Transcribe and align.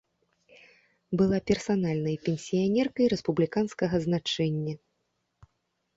Была 1.21 1.39
персанальнай 1.51 2.17
пенсіянеркай 2.29 3.05
рэспубліканскага 3.15 3.97
значэння. 4.07 4.73